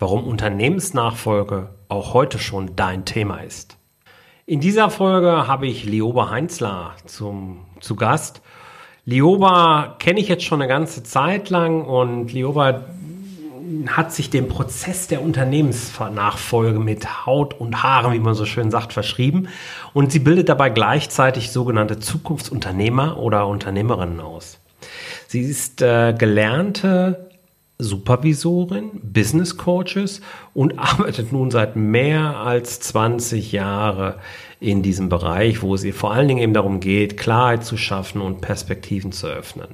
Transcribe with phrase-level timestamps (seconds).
[0.00, 3.76] warum Unternehmensnachfolge auch heute schon dein Thema ist.
[4.46, 8.42] In dieser Folge habe ich Lioba Heinzler zum, zu Gast.
[9.04, 12.82] Lioba kenne ich jetzt schon eine ganze Zeit lang und Lioba
[13.86, 18.92] hat sich dem Prozess der Unternehmensnachfolge mit Haut und Haaren, wie man so schön sagt,
[18.92, 19.48] verschrieben.
[19.92, 24.58] Und sie bildet dabei gleichzeitig sogenannte Zukunftsunternehmer oder Unternehmerinnen aus.
[25.28, 27.29] Sie ist äh, gelernte
[27.82, 30.20] Supervisorin, Business Coaches
[30.54, 34.14] und arbeitet nun seit mehr als 20 Jahren
[34.60, 38.20] in diesem Bereich, wo es ihr vor allen Dingen eben darum geht, Klarheit zu schaffen
[38.20, 39.68] und Perspektiven zu öffnen.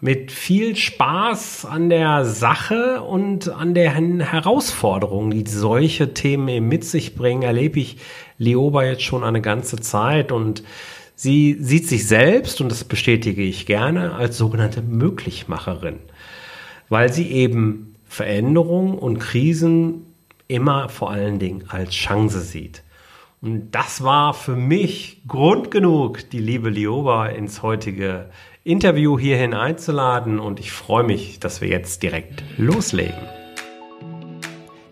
[0.00, 6.84] Mit viel Spaß an der Sache und an den Herausforderungen, die solche Themen eben mit
[6.84, 7.96] sich bringen, erlebe ich
[8.36, 10.62] Leoba jetzt schon eine ganze Zeit und
[11.14, 16.00] sie sieht sich selbst, und das bestätige ich gerne, als sogenannte Möglichmacherin,
[16.88, 20.06] weil sie eben Veränderungen und Krisen
[20.48, 22.82] immer vor allen Dingen als Chance sieht.
[23.40, 28.30] Und das war für mich Grund genug, die liebe Lioba ins heutige
[28.62, 33.28] Interview hierhin einzuladen und ich freue mich, dass wir jetzt direkt loslegen.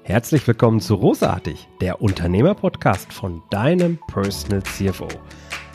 [0.02, 5.08] Herzlich willkommen zu Rosartig, der Unternehmerpodcast von deinem Personal CFO.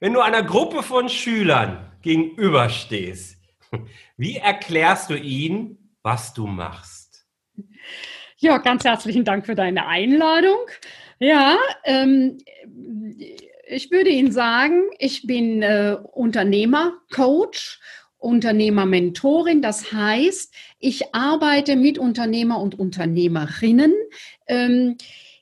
[0.00, 3.36] Wenn du einer Gruppe von Schülern gegenüberstehst,
[4.16, 7.26] wie erklärst du ihnen, was du machst?
[8.36, 10.58] Ja, ganz herzlichen Dank für deine Einladung.
[11.18, 12.38] Ja, ähm,
[13.66, 17.80] ich würde Ihnen sagen, ich bin äh, Unternehmer, Coach,
[18.18, 19.62] Unternehmermentorin.
[19.62, 23.92] Das heißt, ich arbeite mit Unternehmer und Unternehmerinnen.
[24.46, 24.96] Ähm,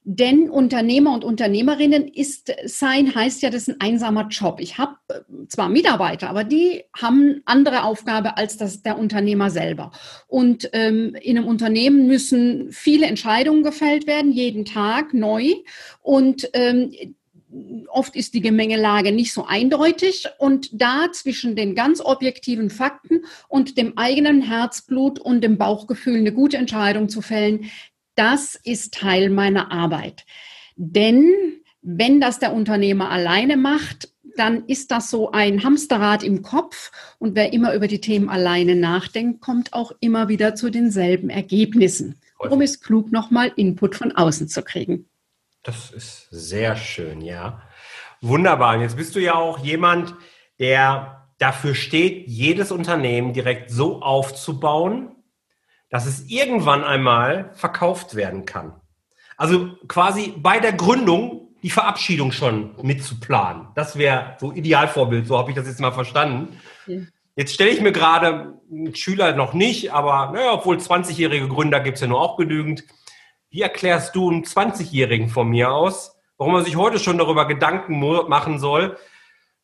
[0.08, 4.60] denn Unternehmer und Unternehmerinnen ist sein heißt ja, das ist ein einsamer Job.
[4.60, 9.90] Ich habe äh, zwar Mitarbeiter, aber die haben andere Aufgabe als das der Unternehmer selber.
[10.28, 15.54] Und ähm, in einem Unternehmen müssen viele Entscheidungen gefällt werden, jeden Tag neu.
[16.02, 16.92] Und ähm,
[17.88, 23.76] oft ist die Gemengelage nicht so eindeutig und da zwischen den ganz objektiven Fakten und
[23.76, 27.70] dem eigenen Herzblut und dem Bauchgefühl eine gute Entscheidung zu fällen,
[28.16, 30.24] das ist Teil meiner Arbeit.
[30.76, 31.32] Denn
[31.82, 37.34] wenn das der Unternehmer alleine macht, dann ist das so ein Hamsterrad im Kopf und
[37.34, 42.20] wer immer über die Themen alleine nachdenkt, kommt auch immer wieder zu denselben Ergebnissen.
[42.38, 45.08] Darum ist klug, nochmal Input von außen zu kriegen.
[45.62, 47.62] Das ist sehr schön, ja.
[48.20, 48.76] Wunderbar.
[48.76, 50.14] Und jetzt bist du ja auch jemand,
[50.58, 55.15] der dafür steht, jedes Unternehmen direkt so aufzubauen,
[55.90, 58.74] dass es irgendwann einmal verkauft werden kann.
[59.36, 63.68] Also quasi bei der Gründung die Verabschiedung schon mitzuplanen.
[63.74, 66.60] Das wäre so Idealvorbild, so habe ich das jetzt mal verstanden.
[66.86, 67.00] Ja.
[67.34, 68.54] Jetzt stelle ich mir gerade
[68.94, 72.84] Schüler noch nicht, aber naja, obwohl 20-jährige Gründer gibt es ja nur auch genügend,
[73.50, 77.98] wie erklärst du einem 20-Jährigen von mir aus, warum er sich heute schon darüber Gedanken
[78.28, 78.96] machen soll,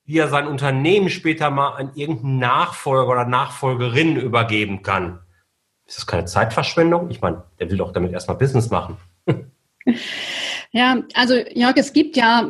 [0.05, 5.21] wie er sein Unternehmen später mal an irgendeinen Nachfolger oder Nachfolgerin übergeben kann?
[5.87, 7.11] Ist das keine Zeitverschwendung?
[7.11, 8.97] Ich meine, der will doch damit erstmal Business machen.
[10.75, 12.49] Ja, also Jörg, es gibt ja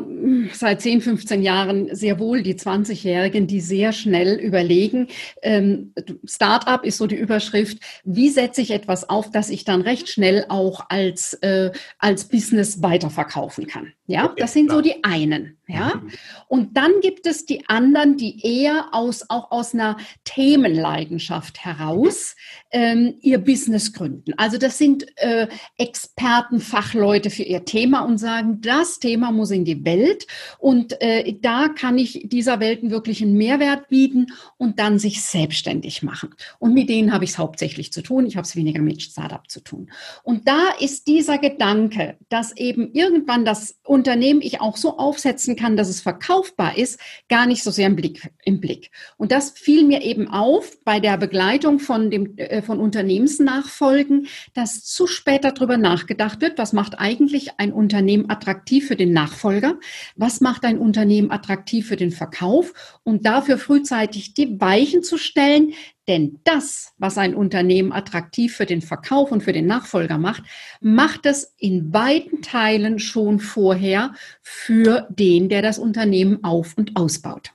[0.52, 5.08] seit 10, 15 Jahren sehr wohl die 20-Jährigen, die sehr schnell überlegen,
[5.42, 5.92] ähm,
[6.24, 10.46] Startup ist so die Überschrift, wie setze ich etwas auf, das ich dann recht schnell
[10.50, 13.92] auch als, äh, als Business weiterverkaufen kann.
[14.12, 15.56] Ja, das sind so die einen.
[15.68, 16.10] Ja, mhm.
[16.48, 22.36] und dann gibt es die anderen, die eher aus, auch aus einer Themenleidenschaft heraus
[22.72, 24.34] ähm, ihr Business gründen.
[24.36, 25.46] Also das sind äh,
[25.78, 30.26] Experten, Fachleute für ihr Thema und sagen, das Thema muss in die Welt
[30.58, 34.26] und äh, da kann ich dieser Welt wirklich einen Mehrwert bieten
[34.58, 36.34] und dann sich selbstständig machen.
[36.58, 38.26] Und mit denen habe ich es hauptsächlich zu tun.
[38.26, 39.90] Ich habe es weniger mit Startup zu tun.
[40.22, 45.76] Und da ist dieser Gedanke, dass eben irgendwann das Unternehmen ich auch so aufsetzen kann,
[45.76, 48.32] dass es verkaufbar ist, gar nicht so sehr im Blick.
[48.44, 48.90] Im Blick.
[49.16, 54.82] Und das fiel mir eben auf bei der Begleitung von, dem, äh, von Unternehmensnachfolgen, dass
[54.82, 59.78] zu spät darüber nachgedacht wird, was macht eigentlich ein Unternehmen attraktiv für den Nachfolger?
[60.16, 62.72] Was macht ein Unternehmen attraktiv für den Verkauf?
[63.04, 65.74] Und dafür frühzeitig die Weichen zu stellen,
[66.08, 70.42] Denn das, was ein Unternehmen attraktiv für den Verkauf und für den Nachfolger macht,
[70.80, 74.12] macht es in beiden Teilen schon vorher
[74.42, 77.52] für den, der das Unternehmen auf- und ausbaut.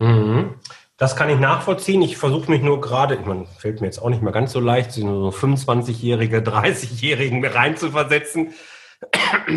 [0.00, 0.54] Mhm.
[0.96, 2.00] Das kann ich nachvollziehen.
[2.02, 4.60] Ich versuche mich nur gerade, ich meine, fällt mir jetzt auch nicht mehr ganz so
[4.60, 8.54] leicht, so 25-Jährige, 30-Jährigen reinzuversetzen.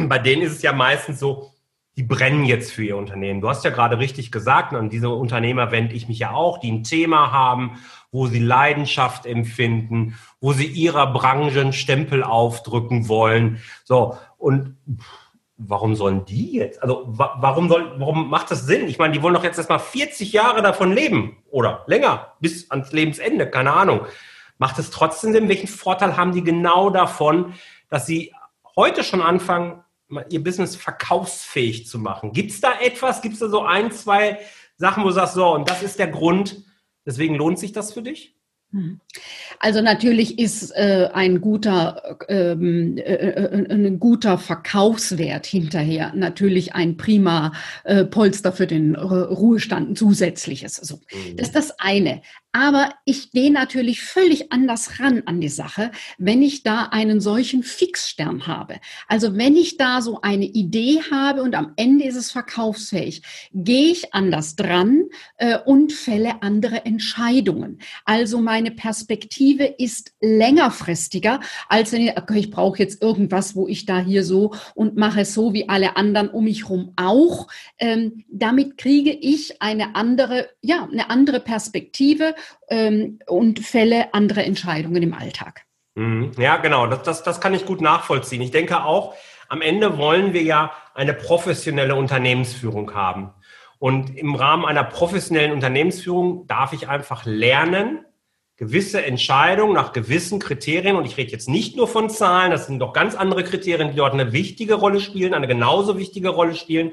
[0.08, 1.54] Bei denen ist es ja meistens so,
[1.96, 3.42] die brennen jetzt für ihr Unternehmen.
[3.42, 6.72] Du hast ja gerade richtig gesagt, an diese Unternehmer wende ich mich ja auch, die
[6.72, 7.80] ein Thema haben,
[8.12, 13.62] wo sie Leidenschaft empfinden, wo sie ihrer Branche einen Stempel aufdrücken wollen.
[13.84, 14.78] So, und
[15.58, 16.82] warum sollen die jetzt?
[16.82, 18.88] Also warum soll, warum macht das Sinn?
[18.88, 22.92] Ich meine, die wollen doch jetzt erstmal 40 Jahre davon leben oder länger, bis ans
[22.92, 24.02] Lebensende, keine Ahnung.
[24.58, 25.50] Macht es trotzdem Sinn?
[25.50, 27.54] Welchen Vorteil haben die genau davon,
[27.90, 28.34] dass sie
[28.76, 29.84] heute schon anfangen,
[30.30, 32.34] ihr Business verkaufsfähig zu machen.
[32.34, 33.22] Gibt es da etwas?
[33.22, 34.40] Gibt es da so ein, zwei
[34.78, 36.64] Sachen, wo du sagst, so, und das ist der Grund,
[37.06, 38.36] deswegen lohnt sich das für dich?
[38.72, 39.00] Hm.
[39.58, 46.96] Also natürlich ist äh, ein guter ähm, äh, äh, ein guter Verkaufswert hinterher natürlich ein
[46.96, 47.54] prima
[47.84, 50.76] äh, Polster für den Ruhestand zusätzliches.
[50.76, 51.38] So, mhm.
[51.38, 52.22] das ist das eine.
[52.52, 57.62] Aber ich gehe natürlich völlig anders ran an die Sache, wenn ich da einen solchen
[57.62, 58.80] Fixstern habe.
[59.08, 63.22] Also wenn ich da so eine Idee habe und am Ende ist es verkaufsfähig,
[63.54, 65.04] gehe ich anders dran
[65.38, 67.80] äh, und fälle andere Entscheidungen.
[68.04, 73.86] Also meine Perspektive ist längerfristiger, als wenn ich, okay, ich brauche jetzt irgendwas, wo ich
[73.86, 77.48] da hier so und mache es so wie alle anderen um mich herum auch.
[77.78, 82.34] Ähm, damit kriege ich eine andere, ja, eine andere Perspektive
[82.70, 85.66] ähm, und fälle andere Entscheidungen im Alltag.
[85.96, 86.32] Mhm.
[86.38, 88.42] Ja, genau, das, das, das kann ich gut nachvollziehen.
[88.42, 89.16] Ich denke auch,
[89.48, 93.32] am Ende wollen wir ja eine professionelle Unternehmensführung haben.
[93.80, 98.06] Und im Rahmen einer professionellen Unternehmensführung darf ich einfach lernen,
[98.58, 102.80] gewisse Entscheidungen nach gewissen Kriterien, und ich rede jetzt nicht nur von Zahlen, das sind
[102.80, 106.92] doch ganz andere Kriterien, die dort eine wichtige Rolle spielen, eine genauso wichtige Rolle spielen,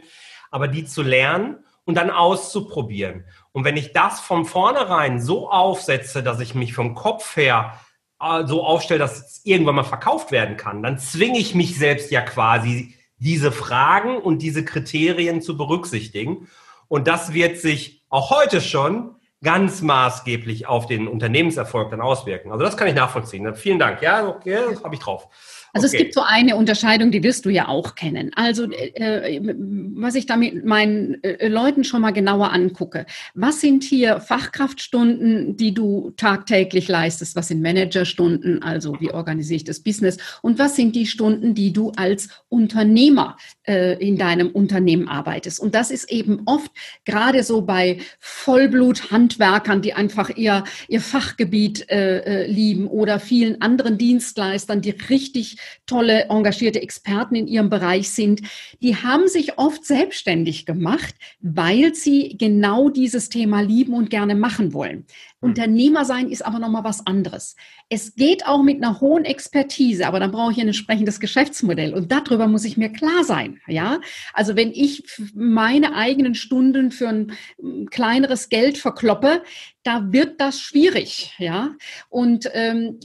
[0.53, 3.25] aber die zu lernen und dann auszuprobieren.
[3.57, 7.81] Und wenn ich das von vornherein so aufsetze, dass ich mich vom Kopf her
[8.21, 12.11] äh, so aufstelle, dass es irgendwann mal verkauft werden kann, dann zwinge ich mich selbst
[12.11, 16.49] ja quasi, diese Fragen und diese Kriterien zu berücksichtigen.
[16.89, 22.53] Und das wird sich auch heute schon ganz maßgeblich auf den Unternehmenserfolg dann auswirken.
[22.53, 23.55] Also das kann ich nachvollziehen.
[23.55, 24.03] Vielen Dank.
[24.03, 25.29] Ja, okay, das habe ich drauf.
[25.77, 25.97] Also okay.
[25.97, 28.31] es gibt so eine Unterscheidung, die wirst du ja auch kennen.
[28.35, 29.41] Also äh,
[29.95, 33.05] was ich da mit meinen äh, Leuten schon mal genauer angucke.
[33.35, 37.37] Was sind hier Fachkraftstunden, die du tagtäglich leistest?
[37.37, 38.63] Was sind Managerstunden?
[38.63, 40.17] Also wie organisiere ich das Business?
[40.41, 43.37] Und was sind die Stunden, die du als Unternehmer
[43.67, 45.61] äh, in deinem Unternehmen arbeitest?
[45.61, 46.71] Und das ist eben oft
[47.05, 53.99] gerade so bei Vollblut-Handwerkern, die einfach ihr, ihr Fachgebiet äh, äh lieben oder vielen anderen
[53.99, 58.43] Dienstleistern, die richtig tolle, engagierte Experten in ihrem Bereich sind,
[58.83, 64.73] die haben sich oft selbstständig gemacht, weil sie genau dieses Thema lieben und gerne machen
[64.73, 65.07] wollen.
[65.41, 65.51] Hm.
[65.51, 67.57] Unternehmer sein ist aber nochmal was anderes.
[67.89, 72.11] Es geht auch mit einer hohen Expertise, aber dann brauche ich ein entsprechendes Geschäftsmodell und
[72.11, 73.61] darüber muss ich mir klar sein.
[73.67, 74.01] Ja,
[74.33, 75.05] also wenn ich
[75.35, 79.43] meine eigenen Stunden für ein hm, kleineres Geld verkloppe,
[79.83, 81.35] da wird das schwierig.
[81.39, 81.77] Ja,
[82.09, 82.99] und ähm,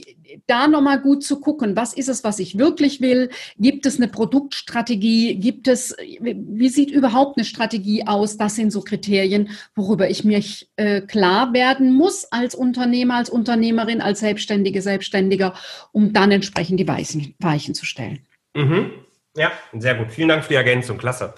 [0.46, 3.30] da nochmal gut zu gucken, was ist es, was ich wirklich will?
[3.58, 5.36] Gibt es eine Produktstrategie?
[5.36, 8.36] Gibt es, wie sieht überhaupt eine Strategie aus?
[8.36, 10.42] Das sind so Kriterien, worüber ich mir
[10.76, 15.54] äh, klar werden muss als Unternehmer, als Unternehmerin, als Selbstständige, Selbstständiger,
[15.92, 18.26] um dann entsprechend die Weichen, Weichen zu stellen.
[18.54, 18.90] Mhm.
[19.36, 20.12] Ja, sehr gut.
[20.12, 20.98] Vielen Dank für die Ergänzung.
[20.98, 21.34] Klasse.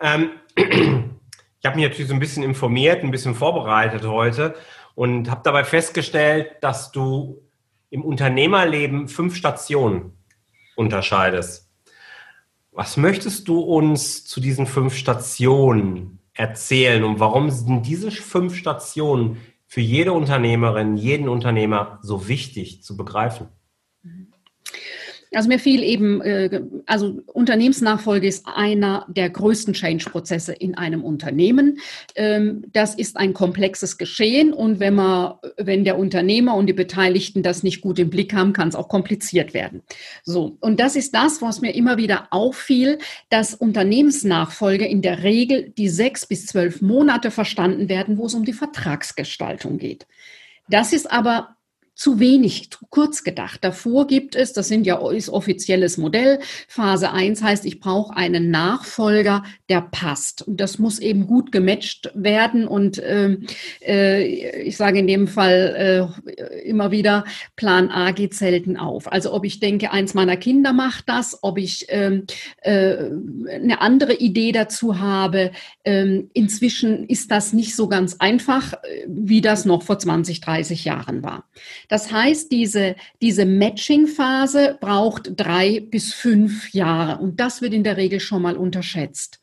[0.00, 4.54] Ähm, ich habe mich natürlich so ein bisschen informiert, ein bisschen vorbereitet heute
[4.94, 7.43] und habe dabei festgestellt, dass du
[7.94, 10.18] im Unternehmerleben fünf Stationen
[10.74, 11.70] unterscheidest.
[12.72, 19.36] Was möchtest du uns zu diesen fünf Stationen erzählen und warum sind diese fünf Stationen
[19.68, 23.46] für jede Unternehmerin, jeden Unternehmer so wichtig zu begreifen?
[25.34, 31.78] Also mir fiel eben, äh, also Unternehmensnachfolge ist einer der größten Change-Prozesse in einem Unternehmen.
[32.14, 37.42] Ähm, das ist ein komplexes Geschehen und wenn man, wenn der Unternehmer und die Beteiligten
[37.42, 39.82] das nicht gut im Blick haben, kann es auch kompliziert werden.
[40.22, 40.56] So.
[40.60, 42.98] Und das ist das, was mir immer wieder auffiel,
[43.30, 48.44] dass Unternehmensnachfolge in der Regel die sechs bis zwölf Monate verstanden werden, wo es um
[48.44, 50.06] die Vertragsgestaltung geht.
[50.68, 51.53] Das ist aber
[51.94, 53.62] zu wenig, zu kurz gedacht.
[53.62, 58.50] Davor gibt es, das sind ja ist offizielles Modell, Phase 1 heißt, ich brauche einen
[58.50, 60.42] Nachfolger, der passt.
[60.42, 62.66] Und das muss eben gut gematcht werden.
[62.66, 63.46] Und ähm,
[63.86, 67.24] äh, ich sage in dem Fall äh, immer wieder,
[67.56, 69.10] Plan A geht selten auf.
[69.10, 72.26] Also ob ich denke, eins meiner Kinder macht das, ob ich ähm,
[72.62, 72.96] äh,
[73.50, 75.52] eine andere Idee dazu habe.
[75.84, 80.84] Ähm, inzwischen ist das nicht so ganz einfach, äh, wie das noch vor 20, 30
[80.84, 81.44] Jahren war.
[81.88, 87.96] Das heißt, diese, diese Matching-Phase braucht drei bis fünf Jahre und das wird in der
[87.96, 89.40] Regel schon mal unterschätzt.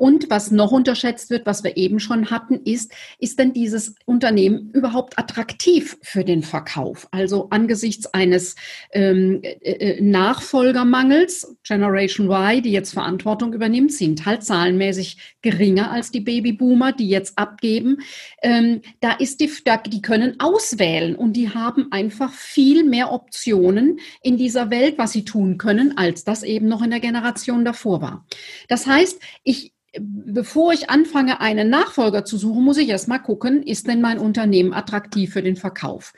[0.00, 4.70] Und was noch unterschätzt wird, was wir eben schon hatten, ist, ist denn dieses Unternehmen
[4.72, 7.06] überhaupt attraktiv für den Verkauf?
[7.10, 8.56] Also angesichts eines
[8.92, 16.10] ähm, äh, äh Nachfolgermangels, Generation Y, die jetzt Verantwortung übernimmt, sind halt zahlenmäßig geringer als
[16.10, 17.98] die Babyboomer, die jetzt abgeben.
[18.40, 24.00] Ähm, da ist die, da, die können auswählen und die haben einfach viel mehr Optionen
[24.22, 28.00] in dieser Welt, was sie tun können, als das eben noch in der Generation davor
[28.00, 28.26] war.
[28.66, 33.86] Das heißt, ich bevor ich anfange, einen Nachfolger zu suchen, muss ich erstmal gucken, ist
[33.88, 36.12] denn mein Unternehmen attraktiv für den Verkauf?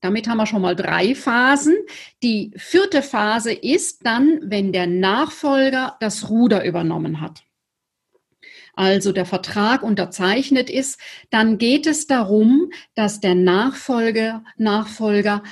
[0.00, 1.74] Damit haben wir schon mal drei Phasen.
[2.22, 7.42] Die vierte Phase ist dann, wenn der Nachfolger das Ruder übernommen hat.
[8.74, 15.42] Also der Vertrag unterzeichnet ist, dann geht es darum, dass der Nachfolger, Nachfolger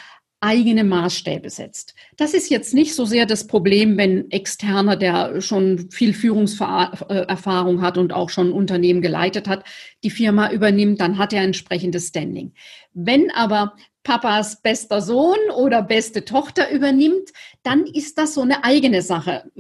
[0.44, 1.94] eigene Maßstäbe setzt.
[2.18, 7.96] Das ist jetzt nicht so sehr das Problem, wenn Externer, der schon viel Führungserfahrung hat
[7.96, 9.64] und auch schon Unternehmen geleitet hat,
[10.04, 12.52] die Firma übernimmt, dann hat er entsprechendes Standing.
[12.94, 13.74] Wenn aber
[14.04, 17.32] Papas bester Sohn oder beste Tochter übernimmt,
[17.62, 19.50] dann ist das so eine eigene Sache.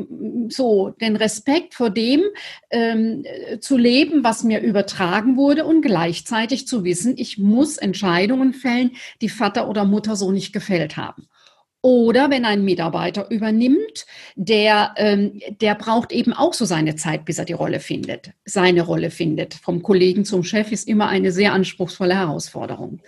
[0.48, 2.22] So den Respekt vor dem
[2.70, 3.24] ähm,
[3.60, 9.30] zu leben, was mir übertragen wurde und gleichzeitig zu wissen, ich muss Entscheidungen fällen, die
[9.30, 11.26] Vater oder Mutter so nicht gefällt haben.
[11.84, 17.38] Oder wenn ein Mitarbeiter übernimmt, der, ähm, der braucht eben auch so seine Zeit, bis
[17.38, 19.52] er die Rolle findet, seine Rolle findet.
[19.52, 23.02] Vom Kollegen zum Chef ist immer eine sehr anspruchsvolle Herausforderung.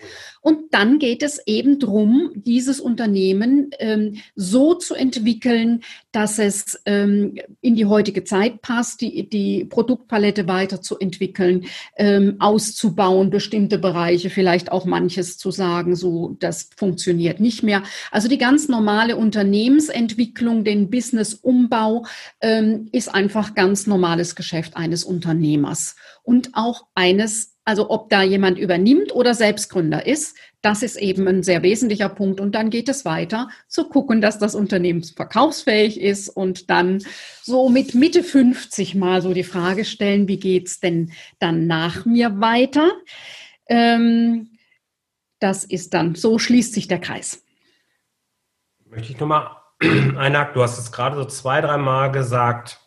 [0.47, 7.35] Und dann geht es eben drum, dieses Unternehmen ähm, so zu entwickeln, dass es ähm,
[7.63, 11.65] in die heutige Zeit passt, die, die Produktpalette weiterzuentwickeln,
[11.97, 17.83] ähm, auszubauen, bestimmte Bereiche, vielleicht auch manches zu sagen, so das funktioniert nicht mehr.
[18.13, 22.07] Also die ganz normale Unternehmensentwicklung, den Businessumbau
[22.41, 28.59] ähm, ist einfach ganz normales Geschäft eines Unternehmers und auch eines also ob da jemand
[28.59, 32.41] übernimmt oder Selbstgründer ist, das ist eben ein sehr wesentlicher Punkt.
[32.41, 37.03] Und dann geht es weiter zu gucken, dass das Unternehmen verkaufsfähig ist und dann
[37.43, 42.41] so mit Mitte 50 mal so die Frage stellen, wie geht's denn dann nach mir
[42.41, 42.93] weiter?
[43.67, 44.51] Ähm,
[45.41, 47.45] das ist dann, so schließt sich der Kreis.
[48.85, 50.55] Möchte ich nochmal einhaken.
[50.55, 52.79] Du hast es gerade so zwei, dreimal gesagt,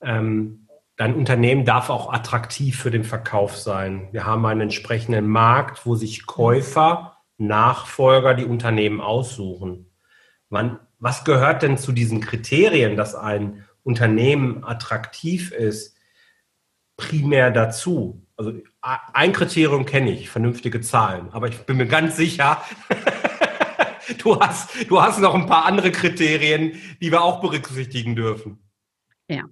[0.00, 0.65] ähm,
[0.96, 4.08] dein Unternehmen darf auch attraktiv für den Verkauf sein.
[4.12, 9.90] Wir haben einen entsprechenden Markt, wo sich Käufer, Nachfolger die Unternehmen aussuchen.
[10.48, 15.96] Wann, was gehört denn zu diesen Kriterien, dass ein Unternehmen attraktiv ist,
[16.96, 18.26] primär dazu?
[18.38, 22.62] Also ein Kriterium kenne ich, vernünftige Zahlen, aber ich bin mir ganz sicher,
[24.22, 28.58] du, hast, du hast noch ein paar andere Kriterien, die wir auch berücksichtigen dürfen.
[29.28, 29.44] Ja,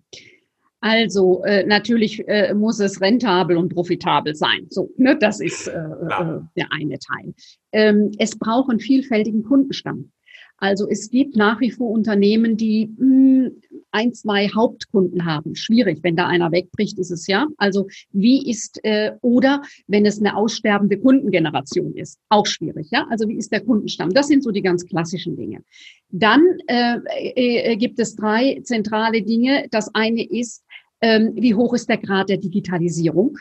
[0.84, 4.66] also äh, natürlich äh, muss es rentabel und profitabel sein.
[4.68, 7.32] So, ne, das ist äh, äh, der eine Teil.
[7.72, 10.12] Ähm, es braucht einen vielfältigen Kundenstamm.
[10.58, 13.62] Also es gibt nach wie vor Unternehmen, die mh, hm,
[13.92, 15.54] ein, zwei Hauptkunden haben.
[15.54, 17.46] Schwierig, wenn da einer wegbricht, ist es ja.
[17.56, 22.88] Also wie ist äh, oder wenn es eine aussterbende Kundengeneration ist, auch schwierig.
[22.90, 24.10] Ja, also wie ist der Kundenstamm?
[24.10, 25.62] Das sind so die ganz klassischen Dinge.
[26.10, 26.98] Dann äh,
[27.36, 29.66] äh, gibt es drei zentrale Dinge.
[29.70, 30.63] Das eine ist
[31.00, 33.36] ähm, wie hoch ist der Grad der Digitalisierung?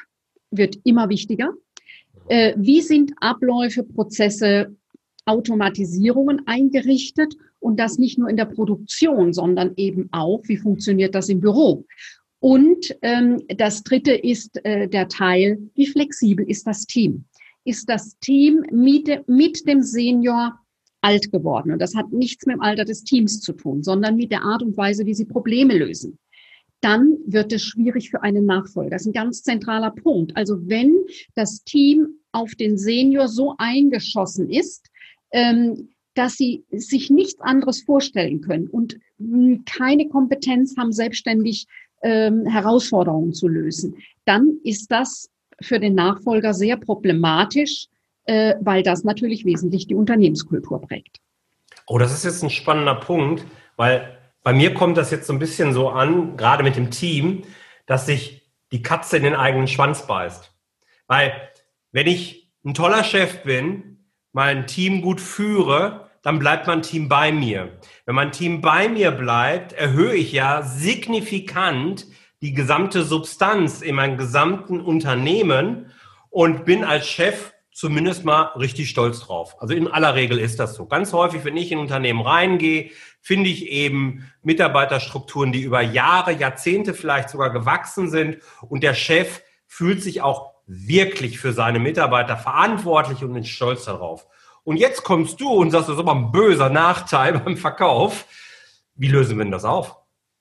[0.51, 1.53] Wird immer wichtiger.
[2.27, 4.75] Äh, wie sind Abläufe, Prozesse,
[5.25, 7.35] Automatisierungen eingerichtet?
[7.59, 11.85] Und das nicht nur in der Produktion, sondern eben auch, wie funktioniert das im Büro?
[12.39, 17.23] Und ähm, das Dritte ist äh, der Teil, wie flexibel ist das Team?
[17.63, 20.59] Ist das Team mit, mit dem Senior
[20.99, 21.71] alt geworden?
[21.71, 24.61] Und das hat nichts mit dem Alter des Teams zu tun, sondern mit der Art
[24.61, 26.19] und Weise, wie sie Probleme lösen
[26.83, 28.91] dann wird es schwierig für einen Nachfolger.
[28.91, 30.35] Das ist ein ganz zentraler Punkt.
[30.35, 30.93] Also wenn
[31.33, 34.89] das Team auf den Senior so eingeschossen ist,
[35.31, 38.99] ähm, dass sie sich nichts anderes vorstellen können und
[39.65, 41.67] keine Kompetenz haben, selbstständig
[42.03, 45.29] ähm, Herausforderungen zu lösen, dann ist das
[45.61, 47.87] für den Nachfolger sehr problematisch,
[48.25, 51.19] äh, weil das natürlich wesentlich die Unternehmenskultur prägt.
[51.87, 53.45] Oh, das ist jetzt ein spannender Punkt,
[53.77, 57.43] weil bei mir kommt das jetzt so ein bisschen so an, gerade mit dem Team,
[57.85, 60.53] dass sich die Katze in den eigenen Schwanz beißt.
[61.07, 61.33] Weil
[61.91, 67.31] wenn ich ein toller Chef bin, mein Team gut führe, dann bleibt mein Team bei
[67.31, 67.77] mir.
[68.05, 72.07] Wenn mein Team bei mir bleibt, erhöhe ich ja signifikant
[72.41, 75.91] die gesamte Substanz in meinem gesamten Unternehmen
[76.29, 79.55] und bin als Chef zumindest mal richtig stolz drauf.
[79.59, 80.85] Also in aller Regel ist das so.
[80.85, 82.91] Ganz häufig, wenn ich in ein Unternehmen reingehe,
[83.23, 89.41] finde ich eben Mitarbeiterstrukturen, die über Jahre, Jahrzehnte vielleicht sogar gewachsen sind und der Chef
[89.65, 94.27] fühlt sich auch wirklich für seine Mitarbeiter verantwortlich und ist stolz darauf.
[94.65, 98.25] Und jetzt kommst du und sagst, das ist aber ein böser Nachteil beim Verkauf.
[98.95, 99.95] Wie lösen wir denn das auf?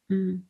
[0.08, 0.48] Hm.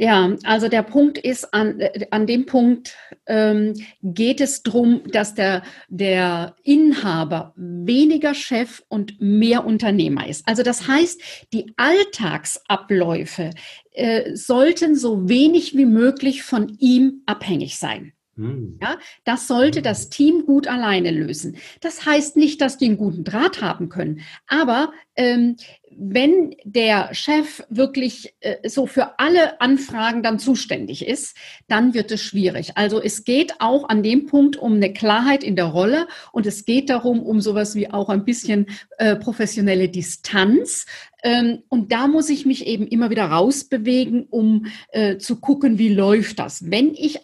[0.00, 2.94] Ja, also der Punkt ist, an, an dem Punkt
[3.26, 10.46] ähm, geht es darum, dass der, der Inhaber weniger Chef und mehr Unternehmer ist.
[10.46, 11.20] Also das heißt,
[11.52, 13.50] die Alltagsabläufe
[13.90, 18.12] äh, sollten so wenig wie möglich von ihm abhängig sein.
[18.38, 18.78] Hm.
[18.80, 21.56] Ja, das sollte das Team gut alleine lösen.
[21.80, 25.56] Das heißt nicht, dass die einen guten Draht haben können, aber ähm,
[25.90, 32.22] wenn der Chef wirklich äh, so für alle Anfragen dann zuständig ist, dann wird es
[32.22, 32.76] schwierig.
[32.76, 36.64] Also es geht auch an dem Punkt um eine Klarheit in der Rolle und es
[36.64, 38.66] geht darum, um sowas wie auch ein bisschen
[38.98, 40.86] äh, professionelle Distanz.
[41.24, 45.92] Ähm, und da muss ich mich eben immer wieder rausbewegen, um äh, zu gucken, wie
[45.92, 46.70] läuft das.
[46.70, 47.18] Wenn ich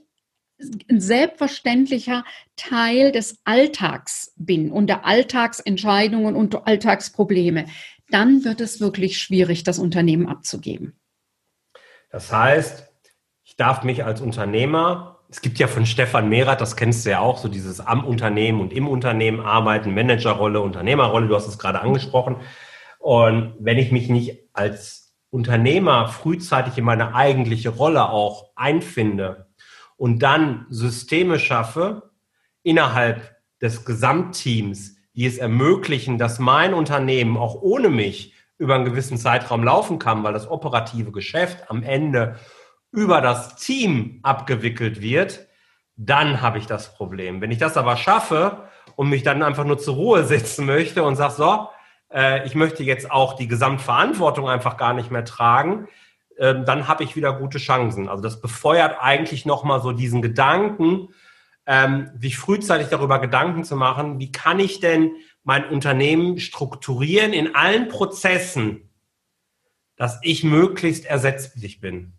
[0.61, 2.25] ein selbstverständlicher
[2.57, 7.67] Teil des Alltags bin und der Alltagsentscheidungen und Alltagsprobleme,
[8.11, 10.99] dann wird es wirklich schwierig, das Unternehmen abzugeben.
[12.11, 12.89] Das heißt,
[13.43, 17.19] ich darf mich als Unternehmer, es gibt ja von Stefan Mehrath, das kennst du ja
[17.19, 21.81] auch, so dieses am Unternehmen und im Unternehmen arbeiten, Managerrolle, Unternehmerrolle, du hast es gerade
[21.81, 22.37] angesprochen.
[23.01, 29.44] Und wenn ich mich nicht als Unternehmer frühzeitig in meine eigentliche Rolle auch einfinde
[30.05, 32.11] und dann Systeme schaffe
[32.63, 39.17] innerhalb des Gesamtteams, die es ermöglichen, dass mein Unternehmen auch ohne mich über einen gewissen
[39.17, 42.39] Zeitraum laufen kann, weil das operative Geschäft am Ende
[42.91, 45.47] über das Team abgewickelt wird,
[45.97, 47.41] dann habe ich das Problem.
[47.41, 51.17] Wenn ich das aber schaffe und mich dann einfach nur zur Ruhe setzen möchte und
[51.17, 51.69] sage, so,
[52.13, 55.89] äh, ich möchte jetzt auch die Gesamtverantwortung einfach gar nicht mehr tragen,
[56.39, 58.09] äh, dann habe ich wieder gute Chancen.
[58.09, 61.09] Also das befeuert eigentlich nochmal so diesen Gedanken,
[61.67, 67.55] ähm, sich frühzeitig darüber Gedanken zu machen, wie kann ich denn mein Unternehmen strukturieren in
[67.55, 68.91] allen Prozessen,
[69.97, 72.13] dass ich möglichst ersetzlich bin.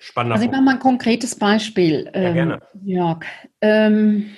[0.00, 2.62] Spannender Also ich mache mal ein konkretes Beispiel, ja, ähm, gerne.
[2.84, 3.24] Jörg.
[3.60, 4.30] Ähm,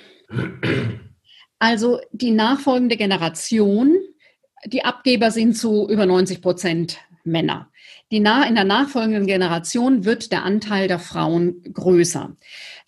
[1.59, 3.97] also die nachfolgende Generation,
[4.65, 7.71] die Abgeber sind zu über 90 Prozent Männer.
[8.11, 12.35] Die in der nachfolgenden Generation wird der Anteil der Frauen größer.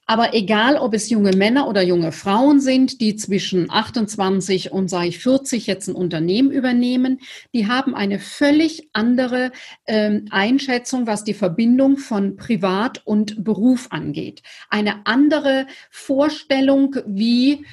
[0.09, 5.09] Aber egal, ob es junge Männer oder junge Frauen sind, die zwischen 28 und sage
[5.09, 7.19] ich 40 jetzt ein Unternehmen übernehmen,
[7.53, 9.51] die haben eine völlig andere
[9.85, 14.43] ähm, Einschätzung, was die Verbindung von Privat und Beruf angeht.
[14.69, 17.65] Eine andere Vorstellung, wie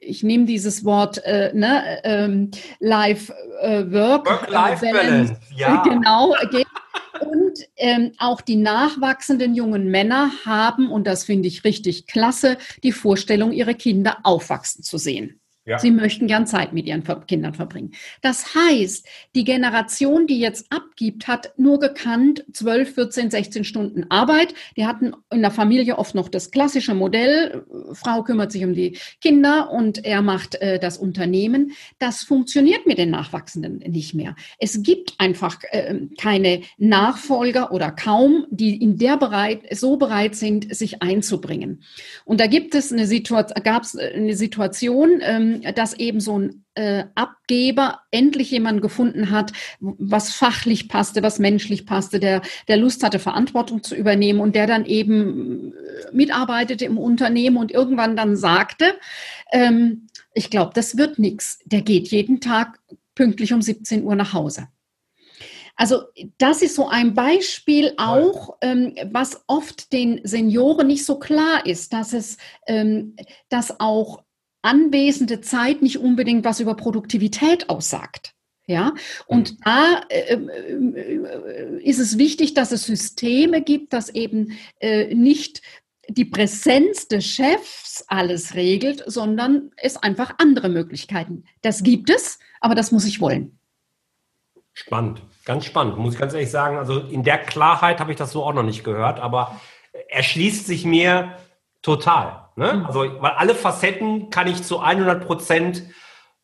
[0.00, 5.40] ich nehme dieses Wort äh, ne, ähm, Life äh, Work, Work Life Balance, Balance.
[5.56, 5.82] Ja.
[5.84, 6.34] genau
[7.20, 12.92] und ähm, auch die nachwachsenden jungen Männer haben, und das finde ich richtig klasse, die
[12.92, 15.41] Vorstellung, ihre Kinder aufwachsen zu sehen.
[15.64, 15.78] Ja.
[15.78, 17.92] Sie möchten gern Zeit mit ihren Kindern verbringen.
[18.20, 24.54] Das heißt, die Generation, die jetzt abgibt, hat nur gekannt 12, 14, 16 Stunden Arbeit.
[24.76, 27.64] Die hatten in der Familie oft noch das klassische Modell.
[27.92, 31.72] Frau kümmert sich um die Kinder und er macht äh, das Unternehmen.
[32.00, 34.34] Das funktioniert mit den Nachwachsenden nicht mehr.
[34.58, 40.74] Es gibt einfach äh, keine Nachfolger oder kaum, die in der bereit, so bereit sind,
[40.74, 41.84] sich einzubringen.
[42.24, 46.64] Und da gibt es eine Situation, gab es eine Situation, ähm, dass eben so ein
[46.74, 53.02] äh, Abgeber endlich jemanden gefunden hat, was fachlich passte, was menschlich passte, der, der Lust
[53.02, 55.76] hatte, Verantwortung zu übernehmen und der dann eben äh,
[56.12, 58.94] mitarbeitete im Unternehmen und irgendwann dann sagte,
[59.52, 61.58] ähm, ich glaube, das wird nichts.
[61.66, 62.78] Der geht jeden Tag
[63.14, 64.68] pünktlich um 17 Uhr nach Hause.
[65.76, 66.02] Also
[66.38, 71.92] das ist so ein Beispiel auch, ähm, was oft den Senioren nicht so klar ist,
[71.92, 72.36] dass es,
[72.66, 73.16] ähm,
[73.48, 74.22] dass auch
[74.62, 78.34] anwesende Zeit nicht unbedingt was über Produktivität aussagt.
[78.66, 78.94] Ja,
[79.26, 79.56] und mhm.
[79.64, 85.62] da äh, äh, ist es wichtig, dass es Systeme gibt, dass eben äh, nicht
[86.08, 91.44] die Präsenz des Chefs alles regelt, sondern es einfach andere Möglichkeiten.
[91.62, 93.58] Das gibt es, aber das muss ich wollen.
[94.72, 96.76] Spannend, ganz spannend, muss ich ganz ehrlich sagen.
[96.78, 99.60] Also in der Klarheit habe ich das so auch noch nicht gehört, aber
[100.08, 101.36] erschließt sich mir
[101.82, 102.41] total.
[102.56, 102.74] Ne?
[102.74, 102.86] Mhm.
[102.86, 105.84] Also, weil alle Facetten kann ich zu 100 Prozent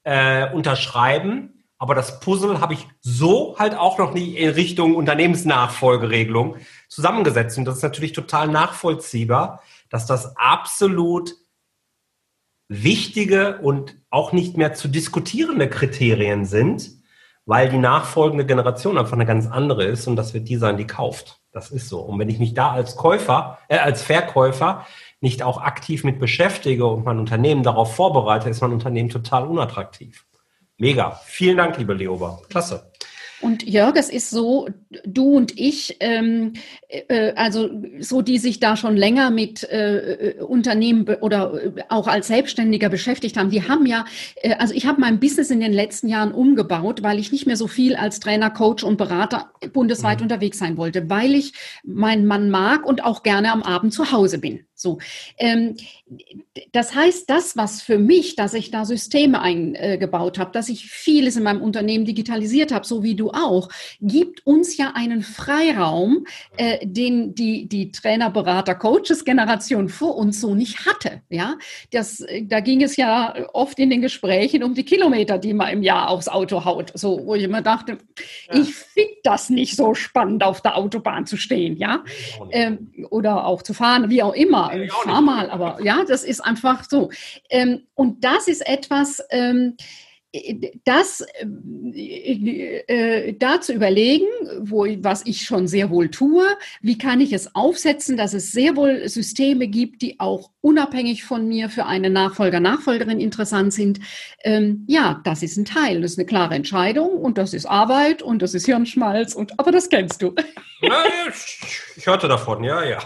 [0.04, 1.64] äh, unterschreiben.
[1.80, 6.56] Aber das Puzzle habe ich so halt auch noch nie in Richtung Unternehmensnachfolgeregelung
[6.88, 7.56] zusammengesetzt.
[7.56, 11.34] Und das ist natürlich total nachvollziehbar, dass das absolut
[12.68, 16.90] wichtige und auch nicht mehr zu diskutierende Kriterien sind,
[17.46, 20.86] weil die nachfolgende Generation einfach eine ganz andere ist und das wird die sein, die
[20.86, 21.40] kauft.
[21.52, 22.00] Das ist so.
[22.00, 24.86] Und wenn ich mich da als Käufer, äh, als Verkäufer
[25.20, 30.26] nicht auch aktiv mit beschäftige und mein Unternehmen darauf vorbereite, ist mein Unternehmen total unattraktiv.
[30.76, 31.20] Mega.
[31.24, 32.40] Vielen Dank, liebe Leoba.
[32.48, 32.90] Klasse.
[33.40, 34.68] Und Jörg, es ist so,
[35.04, 36.54] du und ich, ähm,
[36.88, 42.26] äh, also so, die sich da schon länger mit äh, Unternehmen oder äh, auch als
[42.26, 46.08] Selbstständiger beschäftigt haben, die haben ja, äh, also ich habe mein Business in den letzten
[46.08, 50.24] Jahren umgebaut, weil ich nicht mehr so viel als Trainer, Coach und Berater bundesweit mhm.
[50.24, 51.52] unterwegs sein wollte, weil ich
[51.84, 54.67] meinen Mann mag und auch gerne am Abend zu Hause bin.
[54.78, 54.98] So,
[55.38, 55.76] ähm,
[56.72, 61.36] das heißt, das, was für mich, dass ich da Systeme eingebaut habe, dass ich vieles
[61.36, 63.68] in meinem Unternehmen digitalisiert habe, so wie du auch,
[64.00, 66.24] gibt uns ja einen Freiraum,
[66.56, 71.22] äh, den die, die Trainer, Berater, Coaches Generation vor uns so nicht hatte.
[71.28, 71.56] Ja,
[71.90, 75.82] das, da ging es ja oft in den Gesprächen um die Kilometer, die man im
[75.82, 76.92] Jahr aufs Auto haut.
[76.94, 77.98] So, wo ich immer dachte,
[78.48, 78.60] ja.
[78.60, 82.04] ich finde das nicht so spannend, auf der Autobahn zu stehen, ja,
[82.52, 86.40] ähm, oder auch zu fahren, wie auch immer ich fahr mal, aber ja, das ist
[86.40, 87.10] einfach so.
[87.50, 89.76] Ähm, und das ist etwas, ähm,
[90.84, 94.26] das äh, äh, da zu überlegen,
[94.60, 96.44] wo, was ich schon sehr wohl tue,
[96.82, 101.48] wie kann ich es aufsetzen, dass es sehr wohl Systeme gibt, die auch unabhängig von
[101.48, 104.00] mir für eine Nachfolger, Nachfolgerin interessant sind.
[104.44, 108.22] Ähm, ja, das ist ein Teil, das ist eine klare Entscheidung und das ist Arbeit
[108.22, 110.34] und das ist Hirnschmalz und aber das kennst du.
[110.80, 111.04] Ja,
[111.96, 112.98] ich hörte davon, ja, ja.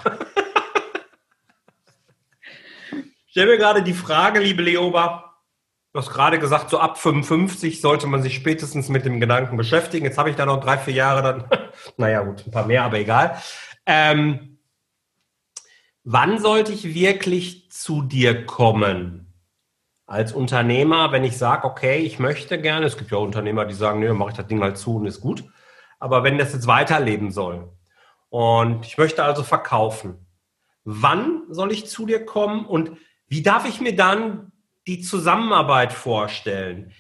[3.33, 5.39] Stelle mir gerade die Frage, liebe Leoba,
[5.95, 10.05] du hast gerade gesagt, so ab 55 sollte man sich spätestens mit dem Gedanken beschäftigen.
[10.05, 11.45] Jetzt habe ich da noch drei, vier Jahre dann,
[11.97, 13.39] naja gut, ein paar mehr, aber egal.
[13.87, 14.59] Ähm,
[16.05, 19.33] wann sollte ich wirklich zu dir kommen?
[20.05, 24.01] Als Unternehmer, wenn ich sage, okay, ich möchte gerne, es gibt ja Unternehmer, die sagen,
[24.01, 25.43] nee, mache ich das Ding halt zu und ist gut.
[25.99, 27.73] Aber wenn das jetzt weiterleben soll
[28.29, 30.27] und ich möchte also verkaufen,
[30.85, 32.99] wann soll ich zu dir kommen und
[33.33, 34.53] wie darf ich mir dann
[34.87, 36.93] die Zusammenarbeit vorstellen?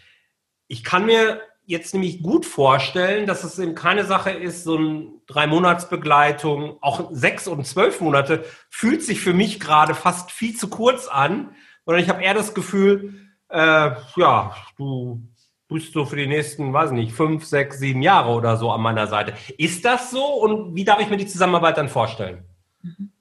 [0.67, 5.09] Ich kann mir jetzt nämlich gut vorstellen, dass es eben keine Sache ist, so eine
[5.27, 11.07] Drei-Monats-Begleitung, auch sechs und zwölf Monate, fühlt sich für mich gerade fast viel zu kurz
[11.07, 11.55] an.
[11.85, 13.13] Sondern ich habe eher das Gefühl,
[13.51, 15.29] äh, ja, du
[15.69, 19.07] bist so für die nächsten, weiß nicht, fünf, sechs, sieben Jahre oder so an meiner
[19.07, 19.35] Seite.
[19.59, 22.47] Ist das so und wie darf ich mir die Zusammenarbeit dann vorstellen?
[22.81, 23.12] Mhm.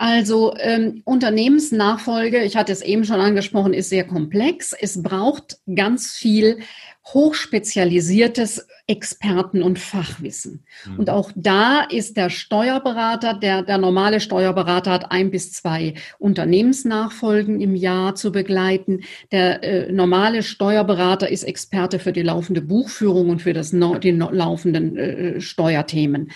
[0.00, 4.72] Also ähm, Unternehmensnachfolge, ich hatte es eben schon angesprochen, ist sehr komplex.
[4.72, 6.60] Es braucht ganz viel
[7.14, 10.64] hochspezialisiertes Experten- und Fachwissen.
[10.86, 10.98] Mhm.
[10.98, 17.60] Und auch da ist der Steuerberater, der, der normale Steuerberater hat ein bis zwei Unternehmensnachfolgen
[17.60, 19.02] im Jahr zu begleiten.
[19.30, 24.30] Der äh, normale Steuerberater ist Experte für die laufende Buchführung und für das die no,
[24.30, 26.30] laufenden äh, Steuerthemen.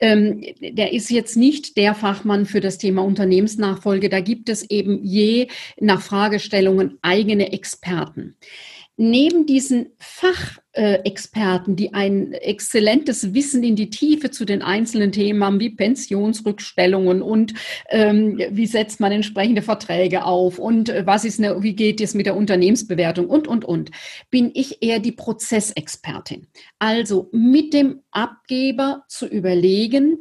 [0.00, 4.08] Ähm, der ist jetzt nicht der Fachmann für das Thema Unternehmensnachfolge.
[4.08, 5.48] Da gibt es eben je
[5.80, 8.36] nach Fragestellungen eigene Experten
[8.96, 15.60] neben diesen Fachexperten, die ein exzellentes Wissen in die Tiefe zu den einzelnen Themen haben,
[15.60, 17.52] wie Pensionsrückstellungen und
[17.90, 22.14] ähm, wie setzt man entsprechende Verträge auf und äh, was ist eine, wie geht es
[22.14, 23.90] mit der Unternehmensbewertung und, und, und,
[24.30, 26.46] bin ich eher die Prozessexpertin.
[26.78, 30.20] Also mit dem Abgeber zu überlegen,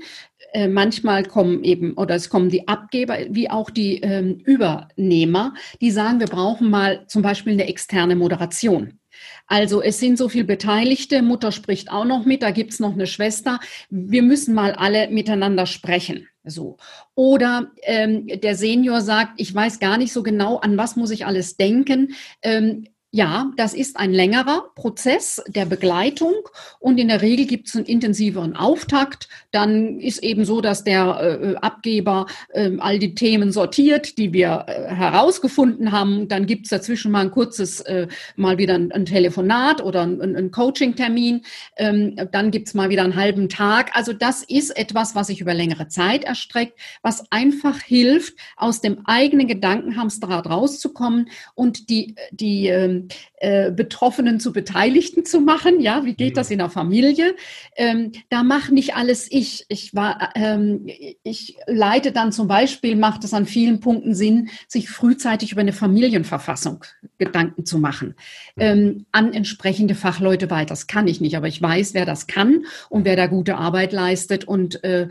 [0.55, 5.91] äh, manchmal kommen eben, oder es kommen die Abgeber wie auch die ähm, Übernehmer, die
[5.91, 8.99] sagen, wir brauchen mal zum Beispiel eine externe Moderation.
[9.47, 13.05] Also es sind so viele Beteiligte, Mutter spricht auch noch mit, da gibt's noch eine
[13.05, 13.59] Schwester.
[13.89, 16.29] Wir müssen mal alle miteinander sprechen.
[16.45, 16.77] So.
[17.15, 21.25] Oder ähm, der Senior sagt, ich weiß gar nicht so genau, an was muss ich
[21.25, 22.13] alles denken.
[22.41, 26.33] Ähm, ja, das ist ein längerer Prozess der Begleitung
[26.79, 29.29] und in der Regel gibt es einen intensiveren Auftakt.
[29.51, 34.65] Dann ist eben so, dass der äh, Abgeber äh, all die Themen sortiert, die wir
[34.67, 36.27] äh, herausgefunden haben.
[36.27, 40.35] Dann gibt es dazwischen mal ein kurzes, äh, mal wieder ein, ein Telefonat oder ein,
[40.35, 41.43] ein Coaching-Termin.
[41.77, 43.91] Ähm, dann gibt es mal wieder einen halben Tag.
[43.93, 49.05] Also das ist etwas, was sich über längere Zeit erstreckt, was einfach hilft, aus dem
[49.05, 53.04] eigenen Gedankenhamsterrad rauszukommen und die, die
[53.39, 55.79] ähm, äh, Betroffenen zu Beteiligten zu machen.
[55.79, 57.35] Ja, wie geht das in der Familie?
[57.75, 59.65] Ähm, da mache nicht alles ich.
[59.69, 60.87] Ich war, ähm,
[61.23, 65.73] ich leite dann zum Beispiel, macht es an vielen Punkten Sinn, sich frühzeitig über eine
[65.73, 66.85] Familienverfassung
[67.17, 68.15] Gedanken zu machen,
[68.57, 70.69] ähm, an entsprechende Fachleute weiter.
[70.69, 73.93] Das kann ich nicht, aber ich weiß, wer das kann und wer da gute Arbeit
[73.93, 75.07] leistet und äh,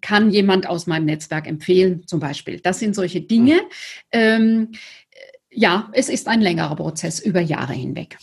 [0.00, 2.60] kann jemand aus meinem Netzwerk empfehlen, zum Beispiel.
[2.60, 3.60] Das sind solche Dinge.
[4.12, 4.70] Ähm,
[5.54, 8.18] ja, es ist ein längerer Prozess über Jahre hinweg.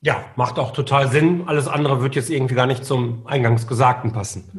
[0.00, 1.44] Ja, macht auch total Sinn.
[1.46, 4.52] Alles andere wird jetzt irgendwie gar nicht zum Eingangsgesagten passen.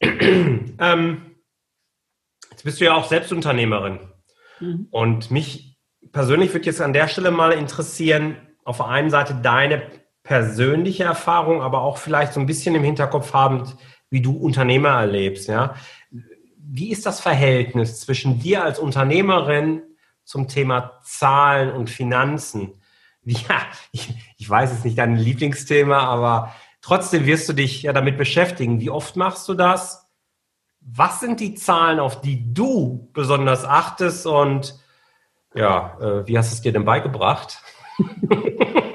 [0.00, 1.36] ähm,
[2.50, 4.00] jetzt bist du ja auch Selbstunternehmerin.
[4.58, 4.88] Mhm.
[4.90, 5.78] Und mich
[6.12, 9.82] persönlich würde jetzt an der Stelle mal interessieren, auf der einen Seite deine
[10.24, 13.76] persönliche Erfahrung, aber auch vielleicht so ein bisschen im Hinterkopf habend,
[14.10, 15.48] wie du Unternehmer erlebst.
[15.48, 15.76] Ja?
[16.68, 19.82] Wie ist das Verhältnis zwischen dir als Unternehmerin
[20.24, 22.72] zum Thema Zahlen und Finanzen?
[23.28, 28.18] Ja, ich, ich weiß es nicht dein Lieblingsthema, aber trotzdem wirst du dich ja damit
[28.18, 28.78] beschäftigen.
[28.78, 30.08] Wie oft machst du das?
[30.80, 34.28] Was sind die Zahlen, auf die du besonders achtest?
[34.28, 34.78] Und
[35.56, 37.60] ja, äh, wie hast du es dir denn beigebracht?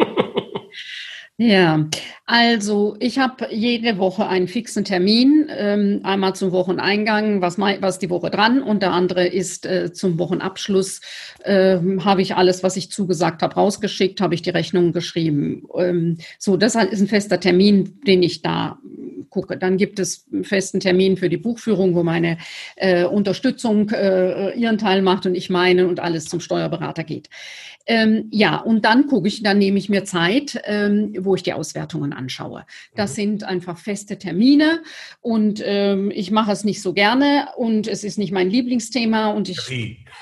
[1.43, 1.87] Ja,
[2.27, 8.11] also ich habe jede Woche einen fixen Termin, ähm, einmal zum Wocheneingang, was, was die
[8.11, 11.01] Woche dran und der andere ist äh, zum Wochenabschluss,
[11.43, 15.63] ähm, habe ich alles, was ich zugesagt habe, rausgeschickt, habe ich die Rechnung geschrieben.
[15.75, 18.77] Ähm, so, das ist ein fester Termin, den ich da
[19.31, 19.57] gucke.
[19.57, 22.37] Dann gibt es einen festen Termin für die Buchführung, wo meine
[22.75, 27.29] äh, Unterstützung äh, ihren Teil macht und ich meinen und alles zum Steuerberater geht.
[27.87, 31.53] Ähm, ja, und dann gucke ich, dann nehme ich mir Zeit, ähm, wo ich die
[31.53, 32.65] Auswertungen anschaue.
[32.95, 33.15] Das mhm.
[33.15, 34.83] sind einfach feste Termine
[35.21, 39.49] und ähm, ich mache es nicht so gerne und es ist nicht mein Lieblingsthema und
[39.49, 39.59] ich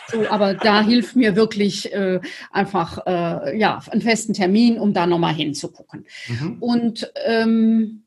[0.07, 5.05] so, aber da hilft mir wirklich äh, einfach äh, ja einen festen Termin, um da
[5.05, 6.05] nochmal hinzugucken.
[6.27, 6.57] Mhm.
[6.59, 8.03] Und ähm,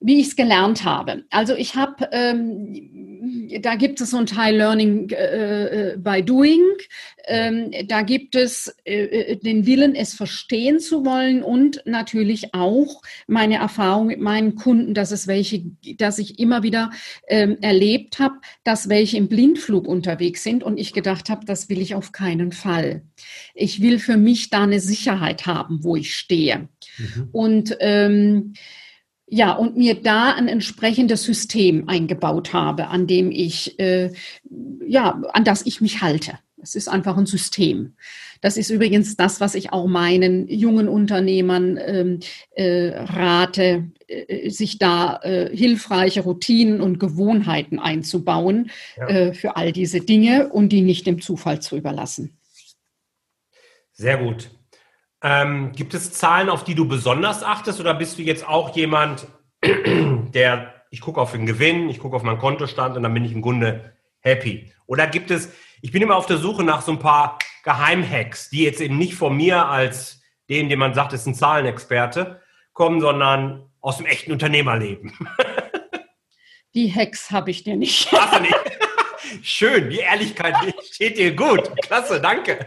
[0.00, 1.24] wie ich es gelernt habe.
[1.30, 6.62] Also ich habe, ähm, da gibt es so ein Teil Learning äh, äh, by Doing.
[7.26, 13.02] Ähm, da gibt es äh, äh, den Willen, es verstehen zu wollen und natürlich auch
[13.26, 15.64] meine Erfahrung mit meinen Kunden, dass es welche,
[15.98, 16.90] dass ich immer wieder
[17.28, 21.80] ähm, erlebt habe, dass welche im Blindflug unterwegs sind und ich gedacht habe, das will
[21.82, 23.02] ich auf keinen Fall.
[23.54, 26.68] Ich will für mich da eine Sicherheit haben, wo ich stehe.
[26.96, 27.28] Mhm.
[27.32, 28.54] Und ähm,
[29.30, 34.10] ja, und mir da ein entsprechendes System eingebaut habe, an dem ich, äh,
[34.86, 36.38] ja, an das ich mich halte.
[36.60, 37.94] Es ist einfach ein System.
[38.40, 44.78] Das ist übrigens das, was ich auch meinen jungen Unternehmern ähm, äh, rate, äh, sich
[44.78, 49.08] da äh, hilfreiche Routinen und Gewohnheiten einzubauen ja.
[49.08, 52.36] äh, für all diese Dinge und die nicht dem Zufall zu überlassen.
[53.92, 54.50] Sehr gut.
[55.22, 59.26] Ähm, gibt es Zahlen, auf die du besonders achtest oder bist du jetzt auch jemand,
[59.64, 63.32] der, ich gucke auf den Gewinn, ich gucke auf meinen Kontostand und dann bin ich
[63.32, 64.72] im Grunde happy?
[64.86, 65.52] Oder gibt es,
[65.82, 69.14] ich bin immer auf der Suche nach so ein paar Geheimhacks, die jetzt eben nicht
[69.14, 72.40] von mir als dem, dem man sagt, ist ein Zahlenexperte,
[72.72, 75.16] kommen, sondern aus dem echten Unternehmerleben.
[76.74, 78.12] Die Hacks habe ich dir nicht.
[78.12, 78.54] Hast nicht?
[79.42, 80.54] Schön, die Ehrlichkeit
[80.90, 81.70] steht dir gut.
[81.82, 82.66] Klasse, danke.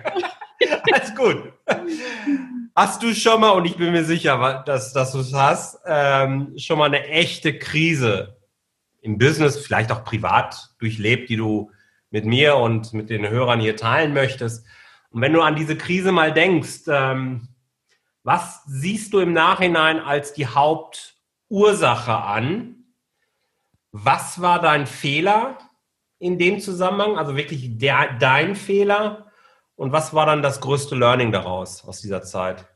[0.91, 1.53] Alles gut.
[2.75, 6.57] Hast du schon mal, und ich bin mir sicher, dass, dass du es hast, ähm,
[6.57, 8.39] schon mal eine echte Krise
[9.01, 11.69] im Business, vielleicht auch privat durchlebt, die du
[12.09, 14.65] mit mir und mit den Hörern hier teilen möchtest?
[15.11, 17.49] Und wenn du an diese Krise mal denkst, ähm,
[18.23, 22.85] was siehst du im Nachhinein als die Hauptursache an?
[23.91, 25.59] Was war dein Fehler
[26.17, 27.19] in dem Zusammenhang?
[27.19, 29.31] Also wirklich der, dein Fehler?
[29.75, 32.72] Und was war dann das größte Learning daraus, aus dieser Zeit?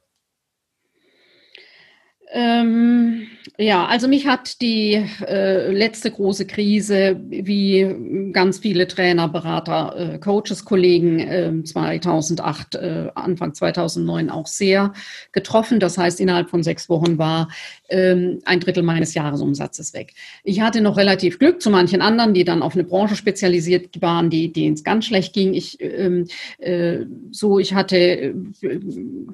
[2.32, 3.28] Ähm,
[3.60, 10.20] Ja, also mich hat die äh, letzte große Krise, wie ganz viele Trainer, Berater, äh,
[10.20, 14.94] Coaches, Kollegen äh, 2008, äh, Anfang 2009 auch sehr
[15.32, 15.80] getroffen.
[15.80, 17.50] Das heißt, innerhalb von sechs Wochen war
[17.90, 20.14] ähm, ein Drittel meines Jahresumsatzes weg.
[20.44, 24.30] Ich hatte noch relativ Glück zu manchen anderen, die dann auf eine Branche spezialisiert waren,
[24.30, 25.56] die denen es ganz schlecht ging.
[25.56, 26.28] Ich ähm,
[26.60, 28.34] äh, so, ich hatte, äh,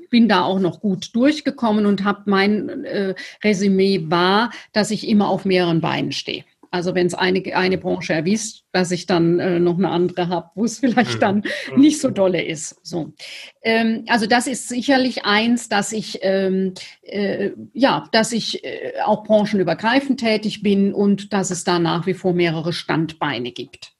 [0.10, 5.30] bin da auch noch gut durchgekommen und habe mein äh, Resümee war, dass ich immer
[5.30, 6.44] auf mehreren Beinen stehe.
[6.74, 10.50] Also wenn es eine, eine Branche erwischt, dass ich dann äh, noch eine andere habe,
[10.56, 11.80] wo es vielleicht dann mhm.
[11.80, 12.80] nicht so dolle ist.
[12.82, 13.14] So.
[13.62, 19.24] Ähm, also das ist sicherlich eins, dass ich ähm, äh, ja, dass ich äh, auch
[19.24, 23.94] branchenübergreifend tätig bin und dass es da nach wie vor mehrere Standbeine gibt.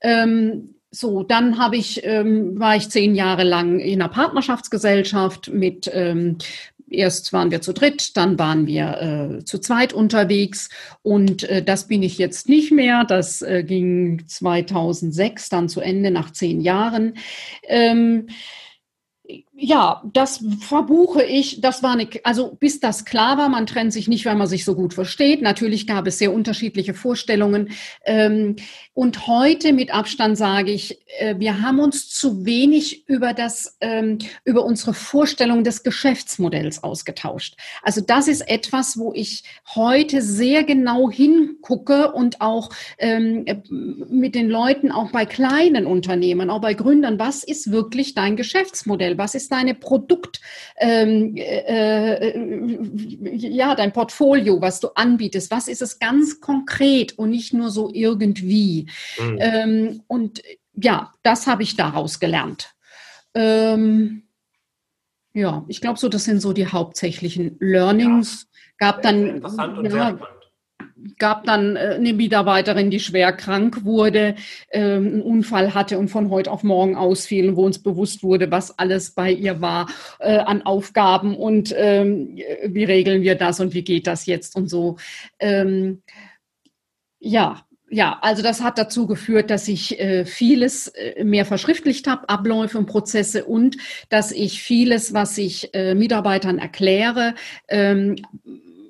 [0.00, 5.90] Ähm, so, dann habe ich, ähm, war ich zehn Jahre lang in einer Partnerschaftsgesellschaft mit
[5.92, 6.38] ähm,
[6.88, 10.68] erst waren wir zu dritt, dann waren wir äh, zu zweit unterwegs
[11.02, 13.04] und äh, das bin ich jetzt nicht mehr.
[13.04, 17.14] Das äh, ging 2006 dann zu Ende nach zehn Jahren.
[17.64, 18.28] Ähm,
[19.58, 21.62] ja, das verbuche ich.
[21.62, 24.66] Das war eine, also bis das klar war, man trennt sich nicht, weil man sich
[24.66, 25.40] so gut versteht.
[25.40, 27.70] Natürlich gab es sehr unterschiedliche Vorstellungen.
[28.04, 28.56] Ähm,
[28.92, 34.18] und heute mit Abstand sage ich, äh, wir haben uns zu wenig über das, ähm,
[34.44, 37.56] über unsere Vorstellung des Geschäftsmodells ausgetauscht.
[37.82, 39.42] Also das ist etwas, wo ich
[39.74, 46.60] heute sehr genau hingucke und auch ähm, mit den Leuten, auch bei kleinen Unternehmen, auch
[46.60, 49.16] bei Gründern, was ist wirklich dein Geschäftsmodell?
[49.16, 50.40] Was ist deine Produkt,
[50.76, 55.50] ähm, äh, äh, ja, dein Portfolio, was du anbietest?
[55.50, 58.86] Was ist es ganz konkret und nicht nur so irgendwie?
[59.18, 59.38] Mhm.
[59.40, 60.42] Ähm, und
[60.74, 62.74] ja, das habe ich daraus gelernt.
[63.34, 64.22] Ähm,
[65.32, 68.42] ja, ich glaube so, das sind so die hauptsächlichen Learnings.
[68.42, 70.35] Ja, Gab dann interessant und ja, sehr spannend
[71.18, 74.34] gab dann äh, eine Mitarbeiterin, die schwer krank wurde,
[74.68, 78.78] äh, einen Unfall hatte und von heute auf morgen ausfiel, wo uns bewusst wurde, was
[78.78, 83.84] alles bei ihr war äh, an Aufgaben und ähm, wie regeln wir das und wie
[83.84, 84.96] geht das jetzt und so.
[85.38, 86.02] Ähm,
[87.18, 92.28] ja, ja, also das hat dazu geführt, dass ich äh, vieles äh, mehr verschriftlicht habe,
[92.28, 93.76] Abläufe und Prozesse und
[94.08, 97.34] dass ich vieles, was ich äh, Mitarbeitern erkläre,
[97.68, 98.16] ähm,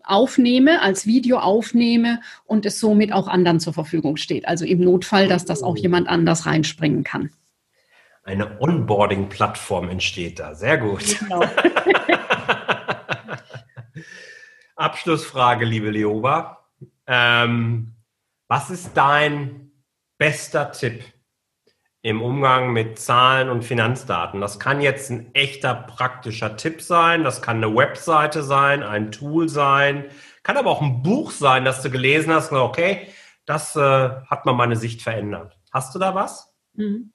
[0.07, 4.49] aufnehme, als Video aufnehme und es somit auch anderen zur Verfügung steht.
[4.49, 5.81] Also im Notfall, dass das auch oh.
[5.81, 7.31] jemand anders reinspringen kann.
[8.23, 10.55] Eine Onboarding-Plattform entsteht da.
[10.55, 11.19] Sehr gut.
[11.21, 11.42] Genau.
[14.77, 16.64] Abschlussfrage, liebe Leoba.
[17.07, 17.95] Ähm,
[18.49, 19.71] was ist dein
[20.19, 21.03] bester Tipp
[22.07, 24.40] im Umgang mit Zahlen und Finanzdaten.
[24.40, 29.49] Das kann jetzt ein echter praktischer Tipp sein, das kann eine Webseite sein, ein Tool
[29.49, 30.05] sein,
[30.45, 33.09] kann aber auch ein Buch sein, das du gelesen hast okay,
[33.45, 35.59] das äh, hat mal meine Sicht verändert.
[35.73, 36.55] Hast du da was?
[36.75, 37.12] Mhm.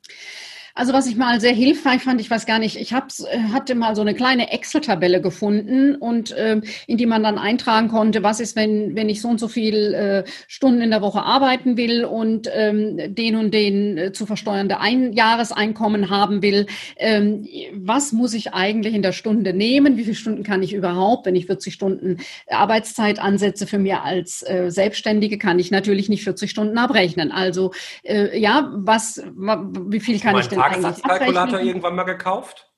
[0.73, 3.75] Also was ich mal sehr hilfreich fand, ich weiß gar nicht, ich hab's, äh, hatte
[3.75, 8.39] mal so eine kleine Excel-Tabelle gefunden und äh, in die man dann eintragen konnte, was
[8.39, 12.05] ist, wenn, wenn ich so und so viel äh, Stunden in der Woche arbeiten will
[12.05, 18.33] und ähm, den und den äh, zu versteuernde Ein Jahreseinkommen haben will, ähm, was muss
[18.33, 19.97] ich eigentlich in der Stunde nehmen?
[19.97, 21.25] Wie viele Stunden kann ich überhaupt?
[21.25, 22.17] Wenn ich 40 Stunden
[22.49, 27.31] Arbeitszeit ansetze für mir als äh, Selbstständige, kann ich natürlich nicht 40 Stunden abrechnen.
[27.31, 27.71] Also
[28.03, 32.69] äh, ja, was, wie viel kann ich denn Tagessatzkalkulator irgendwann mal gekauft?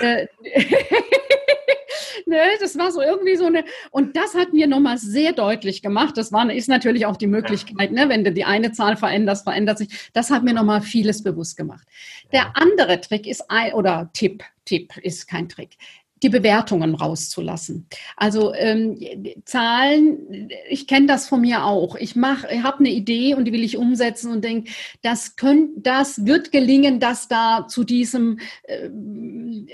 [0.00, 0.26] Äh,
[2.26, 6.16] ne, das war so irgendwie so eine, und das hat mir nochmal sehr deutlich gemacht.
[6.16, 9.78] Das war, ist natürlich auch die Möglichkeit, ne, wenn du die eine Zahl veränderst, verändert
[9.78, 10.10] sich.
[10.12, 11.86] Das hat mir nochmal vieles bewusst gemacht.
[12.32, 15.76] Der andere Trick ist ein, oder Tipp, Tipp ist kein Trick,
[16.22, 17.86] die Bewertungen rauszulassen.
[18.16, 18.98] Also ähm,
[19.44, 21.96] Zahlen, ich kenne das von mir auch.
[21.96, 24.70] Ich mache, habe eine Idee und die will ich umsetzen und denke,
[25.02, 28.88] das könnt, das wird gelingen, dass da zu diesem äh,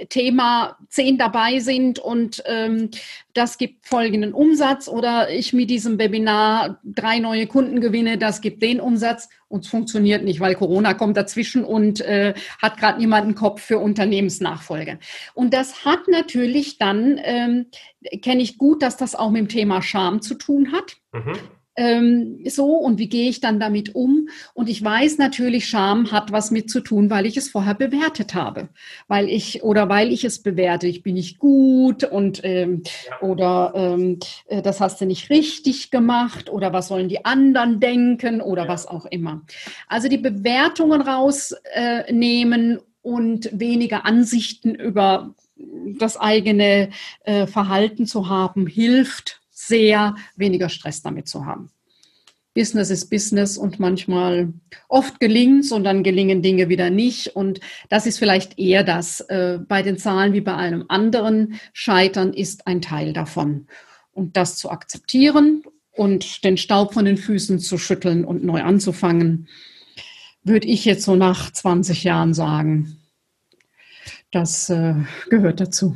[0.06, 2.90] Thema zehn dabei sind und ähm,
[3.38, 8.62] das gibt folgenden Umsatz oder ich mit diesem Webinar drei neue Kunden gewinne, das gibt
[8.62, 13.24] den Umsatz und es funktioniert nicht, weil Corona kommt dazwischen und äh, hat gerade niemand
[13.24, 14.98] einen Kopf für Unternehmensnachfolge.
[15.34, 17.66] Und das hat natürlich dann, ähm,
[18.20, 20.96] kenne ich gut, dass das auch mit dem Thema Scham zu tun hat.
[21.12, 21.38] Mhm
[21.78, 24.28] ähm, so und wie gehe ich dann damit um?
[24.52, 28.34] Und ich weiß natürlich, Scham hat was mit zu tun, weil ich es vorher bewertet
[28.34, 28.68] habe,
[29.06, 33.28] weil ich oder weil ich es bewerte, ich bin nicht gut und ähm, ja.
[33.28, 38.40] oder ähm, äh, das hast du nicht richtig gemacht oder was sollen die anderen denken
[38.40, 38.68] oder ja.
[38.68, 39.42] was auch immer.
[39.86, 45.32] Also die Bewertungen rausnehmen äh, und weniger Ansichten über
[45.98, 46.90] das eigene
[47.22, 51.70] äh, Verhalten zu haben, hilft sehr weniger Stress damit zu haben.
[52.54, 54.52] Business ist Business und manchmal
[54.88, 57.36] oft gelingt es und dann gelingen Dinge wieder nicht.
[57.36, 59.20] Und das ist vielleicht eher das.
[59.20, 63.66] Äh, bei den Zahlen wie bei einem anderen Scheitern ist ein Teil davon.
[64.12, 69.48] Und das zu akzeptieren und den Staub von den Füßen zu schütteln und neu anzufangen,
[70.42, 72.96] würde ich jetzt so nach 20 Jahren sagen.
[74.30, 74.94] Das äh,
[75.30, 75.94] gehört dazu.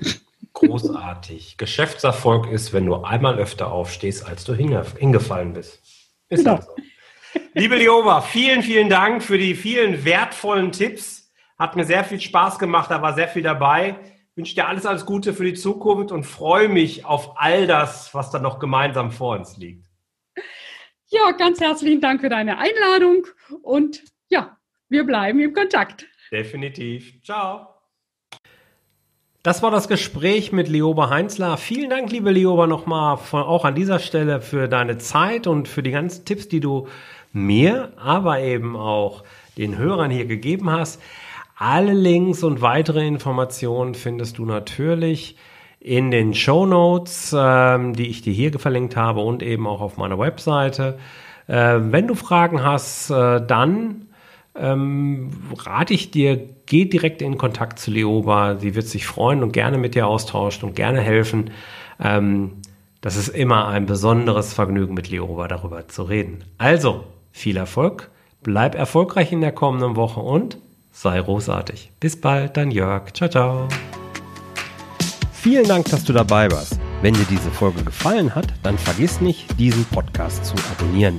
[0.55, 1.57] Großartig.
[1.57, 5.83] Geschäftserfolg ist, wenn du einmal öfter aufstehst, als du hingefallen bist.
[6.29, 6.61] Ist genau.
[6.61, 6.77] so.
[7.55, 11.33] Liebe Lioba, vielen, vielen Dank für die vielen wertvollen Tipps.
[11.59, 13.97] Hat mir sehr viel Spaß gemacht, da war sehr viel dabei.
[14.31, 18.15] Ich wünsche dir alles, alles Gute für die Zukunft und freue mich auf all das,
[18.15, 19.87] was da noch gemeinsam vor uns liegt.
[21.07, 23.27] Ja, ganz herzlichen Dank für deine Einladung
[23.63, 24.57] und ja,
[24.89, 26.07] wir bleiben im Kontakt.
[26.31, 27.23] Definitiv.
[27.23, 27.72] Ciao.
[29.43, 31.57] Das war das Gespräch mit Lioba Heinzler.
[31.57, 35.91] Vielen Dank, liebe Lioba, nochmal auch an dieser Stelle für deine Zeit und für die
[35.91, 36.87] ganzen Tipps, die du
[37.33, 39.25] mir, aber eben auch
[39.59, 41.03] den Hörern hier gegeben hast.
[41.57, 45.37] Alle Links und weitere Informationen findest du natürlich
[45.81, 49.97] in den Show Notes, ähm, die ich dir hier verlinkt habe und eben auch auf
[49.97, 51.01] meiner Webseite.
[51.49, 54.07] Äh, wenn du Fragen hast, äh, dann
[54.55, 58.59] ähm, rate ich dir, geh direkt in Kontakt zu Leoba.
[58.59, 61.51] Sie wird sich freuen und gerne mit dir austauschen und gerne helfen.
[62.01, 62.53] Ähm,
[63.01, 66.45] das ist immer ein besonderes Vergnügen, mit Leoba darüber zu reden.
[66.59, 68.11] Also, viel Erfolg,
[68.43, 70.59] bleib erfolgreich in der kommenden Woche und
[70.93, 71.91] sei großartig.
[71.99, 73.13] Bis bald, dein Jörg.
[73.13, 73.69] Ciao, ciao.
[75.33, 76.79] Vielen Dank, dass du dabei warst.
[77.01, 81.19] Wenn dir diese Folge gefallen hat, dann vergiss nicht, diesen Podcast zu abonnieren.